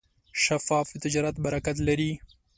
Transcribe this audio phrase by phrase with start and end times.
[0.43, 2.11] شفاف تجارت برکت لري.